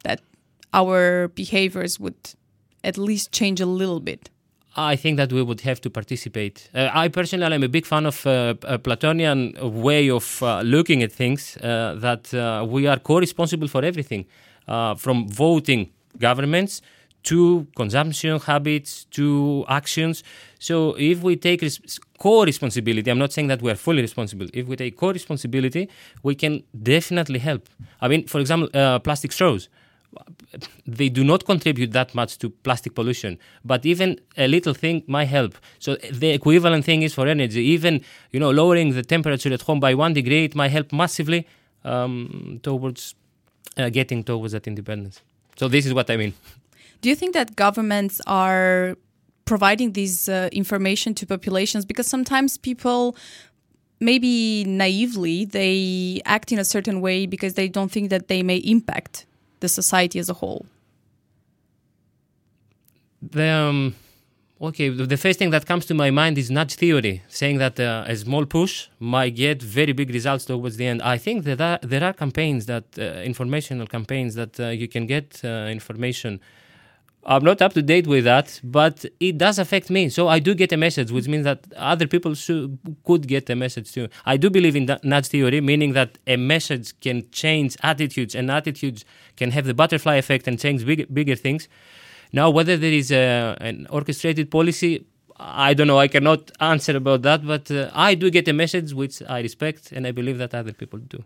[0.02, 0.20] that
[0.72, 2.34] our behaviors would
[2.82, 4.30] at least change a little bit.
[4.76, 6.68] I think that we would have to participate.
[6.74, 11.02] Uh, I personally am a big fan of uh, a Platonian way of uh, looking
[11.02, 14.26] at things, uh, that uh, we are co responsible for everything,
[14.68, 16.82] uh, from voting governments
[17.22, 20.22] to consumption habits to actions.
[20.60, 24.46] So if we take res- co responsibility, I'm not saying that we are fully responsible.
[24.54, 25.88] If we take co responsibility,
[26.22, 27.68] we can definitely help.
[28.00, 28.68] I mean, for example,
[29.00, 29.68] plastic straws
[30.86, 35.26] they do not contribute that much to plastic pollution but even a little thing might
[35.26, 35.54] help.
[35.78, 37.60] So the equivalent thing is for energy.
[37.60, 38.02] Even
[38.32, 41.46] you know lowering the temperature at home by one degree it might help massively
[41.84, 43.14] um, towards
[43.76, 45.20] uh, getting towards that independence.
[45.56, 46.34] So this is what i mean.
[47.02, 48.96] Do you think that governments are
[49.44, 51.84] providing this uh, information to populations?
[51.84, 53.16] Because sometimes people
[54.00, 58.56] maybe naively they act in a certain way because they don't think that they may
[58.56, 59.26] impact
[59.60, 60.66] the society as a whole
[63.22, 63.94] the, um,
[64.62, 68.04] Okay, the first thing that comes to my mind is nudge theory, saying that uh,
[68.06, 71.00] a small push might get very big results towards the end.
[71.00, 75.06] I think that there, there are campaigns that uh, informational campaigns that uh, you can
[75.06, 76.40] get uh, information.
[77.24, 80.08] I'm not up to date with that, but it does affect me.
[80.08, 83.56] So I do get a message, which means that other people should, could get a
[83.56, 84.08] message too.
[84.24, 88.50] I do believe in that nudge theory, meaning that a message can change attitudes, and
[88.50, 89.04] attitudes
[89.36, 91.68] can have the butterfly effect and change big, bigger things.
[92.32, 95.04] Now, whether there is a, an orchestrated policy,
[95.36, 95.98] I don't know.
[95.98, 99.92] I cannot answer about that, but uh, I do get a message which I respect,
[99.92, 101.24] and I believe that other people do.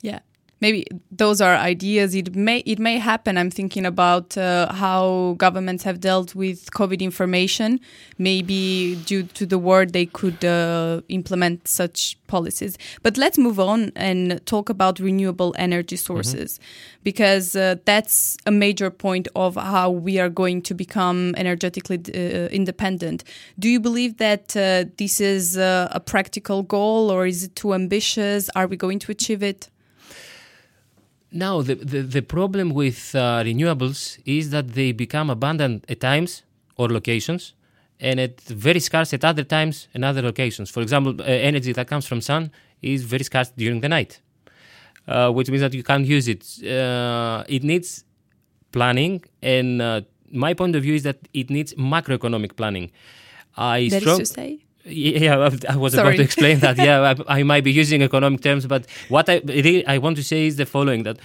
[0.00, 0.20] Yeah.
[0.64, 2.14] Maybe those are ideas.
[2.14, 3.36] It may it may happen.
[3.36, 7.80] I'm thinking about uh, how governments have dealt with COVID information.
[8.16, 12.78] Maybe due to the war, they could uh, implement such policies.
[13.02, 16.58] But let's move on and talk about renewable energy sources,
[17.02, 22.48] because uh, that's a major point of how we are going to become energetically uh,
[22.60, 23.22] independent.
[23.58, 27.74] Do you believe that uh, this is uh, a practical goal, or is it too
[27.74, 28.48] ambitious?
[28.56, 29.68] Are we going to achieve it?
[31.36, 36.44] Now, the, the, the problem with uh, renewables is that they become abundant at times
[36.76, 37.54] or locations,
[37.98, 40.70] and at very scarce at other times and other locations.
[40.70, 44.20] For example, uh, energy that comes from sun is very scarce during the night,
[45.08, 46.42] uh, which means that you can't use it.
[46.64, 48.04] Uh, it needs
[48.70, 52.92] planning, and uh, my point of view is that it needs macroeconomic planning.
[53.56, 54.63] I That is strong- to say.
[54.84, 56.76] Yeah, I- was about to explain that.
[56.78, 60.22] Yeah, I, I might be using economic terms, but what I really I want to
[60.24, 61.18] say is the following: that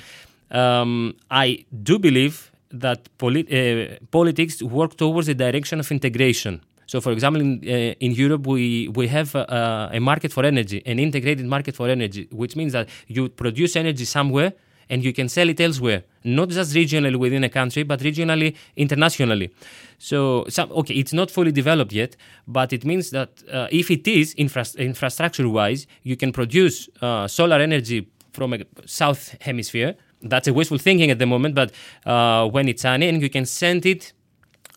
[0.51, 6.61] um, I do believe that polit- uh, politics work towards a direction of integration.
[6.85, 10.81] So, for example, in, uh, in Europe, we, we have uh, a market for energy,
[10.87, 14.53] an integrated market for energy, which means that you produce energy somewhere
[14.89, 19.53] and you can sell it elsewhere, not just regionally within a country, but regionally, internationally.
[19.97, 22.15] So, some, okay, it's not fully developed yet,
[22.47, 27.57] but it means that uh, if it is infra- infrastructure-wise, you can produce uh, solar
[27.57, 29.95] energy from a south hemisphere.
[30.21, 31.71] That's a wishful thinking at the moment, but
[32.05, 34.13] uh, when it's sunny, and you can send it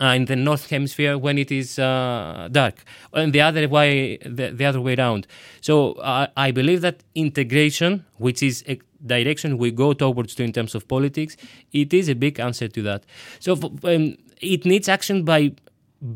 [0.01, 4.65] in the north hemisphere when it is uh, dark, and the other way, the, the
[4.65, 5.27] other way around.
[5.61, 10.53] So uh, I believe that integration, which is a direction we go towards to in
[10.53, 11.37] terms of politics,
[11.73, 13.05] it is a big answer to that.
[13.41, 13.53] So
[13.85, 15.53] um, it needs action by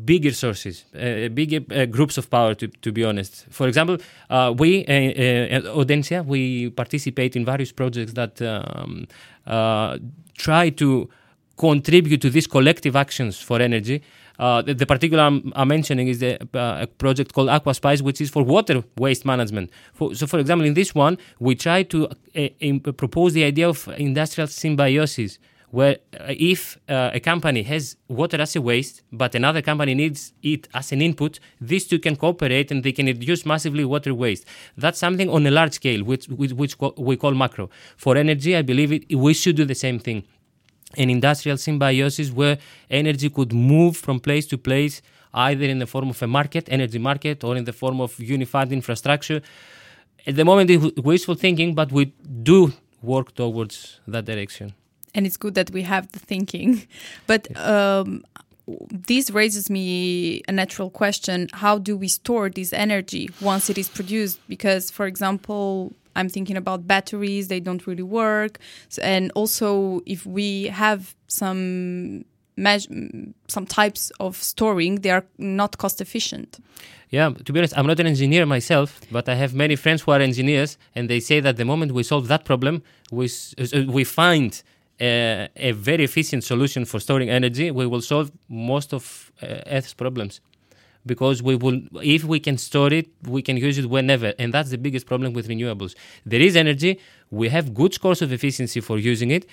[0.03, 2.53] bigger sources, uh, bigger uh, groups of power.
[2.55, 3.97] To, to be honest, for example,
[4.29, 9.07] uh, we uh, uh, at Audencia we participate in various projects that um,
[9.45, 9.97] uh,
[10.37, 11.09] try to
[11.57, 14.01] contribute to these collective actions for energy.
[14.39, 18.21] Uh, the, the particular I'm, I'm mentioning is the uh, a project called Aquaspice, which
[18.21, 19.71] is for water waste management.
[19.93, 23.87] For, so, for example, in this one, we try to uh, propose the idea of
[23.97, 25.39] industrial symbiosis,
[25.71, 30.33] where uh, if uh, a company has water as a waste, but another company needs
[30.43, 34.45] it as an input, these two can cooperate and they can reduce massively water waste.
[34.77, 37.71] That's something on a large scale, which, which, which we call macro.
[37.97, 40.23] For energy, I believe it, we should do the same thing
[40.95, 42.57] an industrial symbiosis where
[42.89, 45.01] energy could move from place to place,
[45.33, 48.71] either in the form of a market, energy market, or in the form of unified
[48.71, 49.41] infrastructure.
[50.25, 52.05] At the moment, it's wishful thinking, but we
[52.43, 54.73] do work towards that direction.
[55.17, 56.87] and it's good that we have the thinking
[57.27, 58.23] but um,
[58.91, 63.89] this raises me a natural question how do we store this energy once it is
[63.89, 68.59] produced because for example i'm thinking about batteries they don't really work
[69.01, 72.25] and also if we have some
[73.47, 76.59] some types of storing they are not cost efficient
[77.09, 80.11] Yeah, to be honest, I'm not an engineer myself, but I have many friends who
[80.11, 84.03] are engineers, and they say that the moment we solve that problem, we uh, we
[84.03, 84.51] find
[84.99, 87.71] uh, a very efficient solution for storing energy.
[87.71, 90.41] We will solve most of uh, Earth's problems
[91.07, 94.69] because we will, if we can store it, we can use it whenever, and that's
[94.69, 95.95] the biggest problem with renewables.
[96.25, 96.99] There is energy.
[97.31, 99.47] We have good scores of efficiency for using it,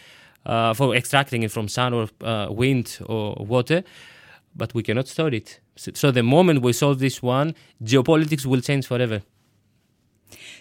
[0.44, 3.84] uh, for extracting it from sun or uh, wind or water
[4.56, 5.60] but we cannot store it.
[5.76, 9.22] So, the moment we solve this one, geopolitics will change forever.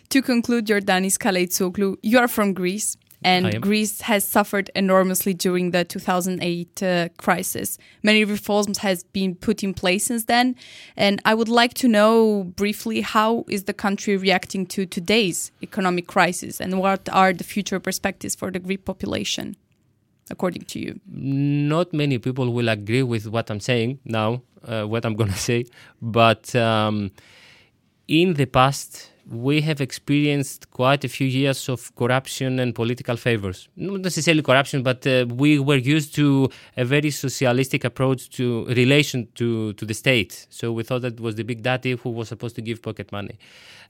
[0.10, 3.62] To conclude, Jordanis Kalaitzoglou, you are from Greece, and.
[3.62, 7.78] Greece has suffered enormously during the 2008 uh, crisis.
[8.02, 10.56] Many reforms has been put in place since then,
[10.98, 16.08] and I would like to know briefly how is the country reacting to today's economic
[16.08, 19.56] crisis, and what are the future perspectives for the Greek population,
[20.30, 21.00] according to you?
[21.08, 25.38] Not many people will agree with what I'm saying now, uh, what I'm going to
[25.38, 25.66] say,
[26.02, 27.12] but um,
[28.08, 33.70] in the past we have experienced quite a few years of corruption and political favors.
[33.76, 39.28] Not necessarily corruption, but uh, we were used to a very socialistic approach to relation
[39.36, 40.46] to, to the state.
[40.50, 43.38] So we thought that was the big daddy who was supposed to give pocket money.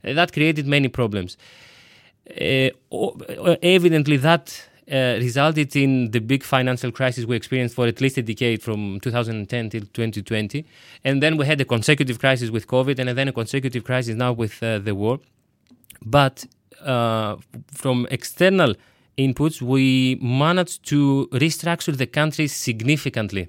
[0.04, 1.36] Uh, that created many problems.
[2.30, 8.00] Uh, uh, evidently, that uh, resulted in the big financial crisis we experienced for at
[8.00, 10.64] least a decade from 2010 till 2020.
[11.04, 14.32] And then we had a consecutive crisis with COVID and then a consecutive crisis now
[14.32, 15.20] with uh, the war.
[16.04, 16.44] But
[16.82, 17.36] uh,
[17.72, 18.74] from external
[19.16, 23.48] inputs, we managed to restructure the country significantly.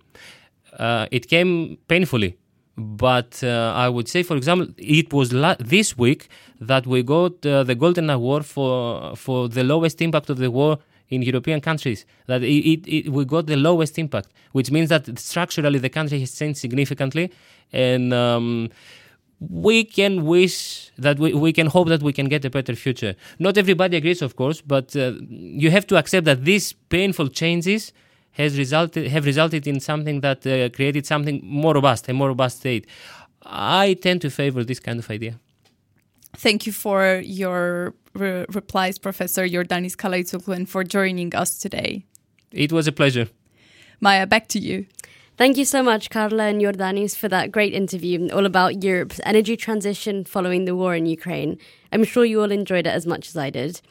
[0.77, 2.37] Uh, it came painfully,
[2.77, 6.27] but uh, I would say, for example, it was la- this week
[6.59, 10.79] that we got uh, the Golden Award for for the lowest impact of the war
[11.09, 12.05] in European countries.
[12.27, 16.19] That it, it, it, we got the lowest impact, which means that structurally the country
[16.19, 17.31] has changed significantly,
[17.71, 18.69] and um,
[19.39, 23.15] we can wish that we, we can hope that we can get a better future.
[23.39, 27.91] Not everybody agrees, of course, but uh, you have to accept that these painful changes
[28.31, 32.57] has resulted have resulted in something that uh, created something more robust, a more robust
[32.57, 32.85] state.
[33.43, 35.39] I tend to favor this kind of idea.
[36.35, 42.05] Thank you for your re- replies, Professor Jordanis Kalaitzoglou, for joining us today.
[42.51, 43.27] It was a pleasure.
[43.99, 44.85] Maya, back to you.
[45.37, 49.57] Thank you so much, Carla and Jordanis, for that great interview all about Europe's energy
[49.57, 51.57] transition following the war in Ukraine.
[51.91, 53.81] I'm sure you all enjoyed it as much as I did.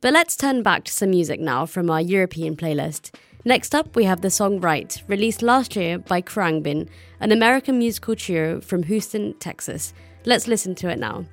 [0.00, 3.14] But let's turn back to some music now from our European playlist.
[3.44, 6.88] Next up, we have the song Right, released last year by Khruangbin,
[7.20, 9.92] an American musical trio from Houston, Texas.
[10.24, 11.26] Let's listen to it now.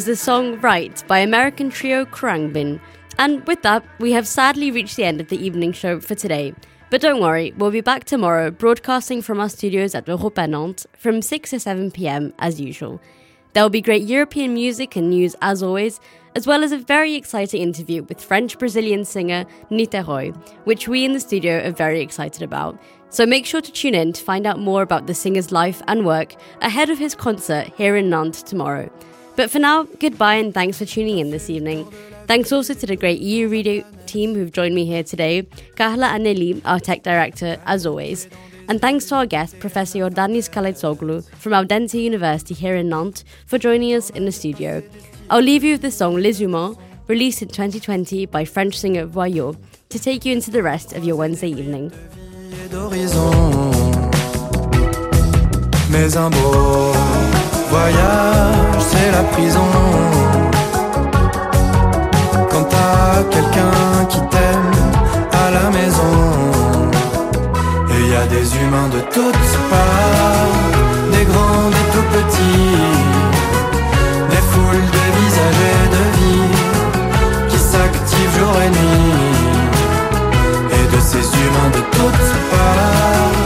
[0.00, 2.80] Was the song Right by American trio Khruangbin.
[3.18, 6.54] And with that, we have sadly reached the end of the evening show for today.
[6.88, 10.86] But don't worry, we'll be back tomorrow broadcasting from our studios at Europe à Nantes
[10.96, 12.98] from 6 to 7 pm as usual.
[13.52, 16.00] There will be great European music and news as always,
[16.34, 20.34] as well as a very exciting interview with French Brazilian singer Niterói,
[20.64, 22.80] which we in the studio are very excited about.
[23.10, 26.06] So make sure to tune in to find out more about the singer's life and
[26.06, 28.88] work ahead of his concert here in Nantes tomorrow.
[29.40, 31.90] But for now, goodbye and thanks for tuning in this evening.
[32.26, 35.44] Thanks also to the great EU Radio team who've joined me here today,
[35.76, 38.28] Kahla Aneli, our tech director, as always.
[38.68, 43.56] And thanks to our guest, Professor Yordanis Kalaitzoglou from Audencia University here in Nantes, for
[43.56, 44.82] joining us in the studio.
[45.30, 46.76] I'll leave you with the song Les Humains,
[47.06, 49.56] released in 2020 by French singer Voyou,
[49.88, 51.90] to take you into the rest of your Wednesday evening.
[57.70, 59.70] Voyage, c'est la prison.
[62.50, 64.72] Quand t'as quelqu'un qui t'aime
[65.44, 66.14] à la maison,
[67.92, 70.56] et y a des humains de toutes parts,
[71.12, 72.80] des grands, des tout petits,
[74.32, 76.50] des foules de visages et de vie
[77.50, 79.60] qui s'activent jour et nuit
[80.78, 83.38] et de ces humains de toutes parts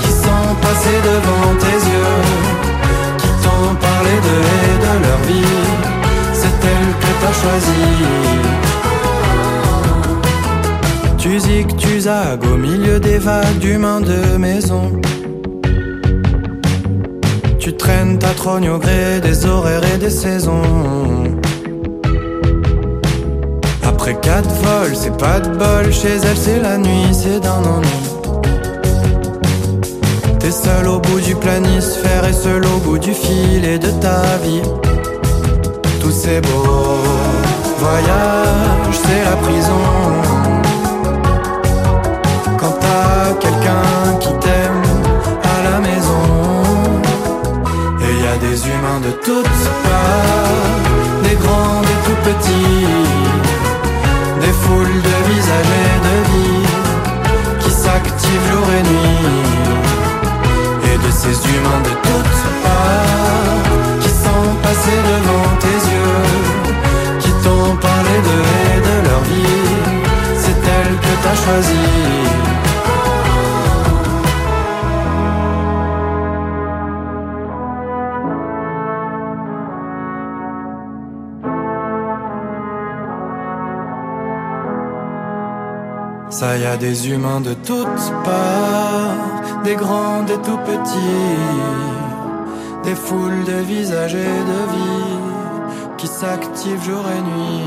[0.00, 1.99] qui sont passés devant tes yeux,
[11.18, 15.00] Tu zig, tu zagues au milieu des vagues d'humains de maison.
[17.58, 20.62] Tu traînes ta trogne au gré des horaires et des saisons.
[23.86, 25.92] Après quatre vols, c'est pas de bol.
[25.92, 28.00] Chez elle, c'est la nuit, c'est d'un ennui.
[30.38, 34.62] T'es seul au bout du planisphère et seul au bout du filet de ta vie.
[36.00, 37.09] Tous ces beaux
[37.80, 39.82] voyages, c'est la prison.
[42.58, 44.84] Quand t'as quelqu'un qui t'aime
[45.54, 46.26] à la maison,
[48.04, 53.30] et y a des humains de toutes parts, des grands, des tout petits
[54.42, 56.66] des foules de visages et de vie
[57.60, 59.28] qui s'activent jour et nuit,
[60.90, 63.62] et de ces humains de toutes parts
[64.00, 65.39] qui sont passés devant
[67.80, 69.70] parlé d'eux et de leur vie.
[70.42, 72.20] C'est elle que t'as choisie.
[86.30, 91.36] Ça y a des humains de toutes parts, des grands, des tout petits,
[92.84, 95.19] des foules de visages et de vie
[96.20, 97.64] s'active jour et nuit.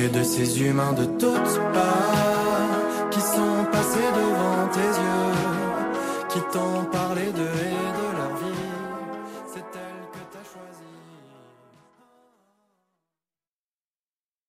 [0.00, 5.34] Et de ces humains de toutes parts qui sont passés devant tes yeux,
[6.30, 6.84] qui t'ont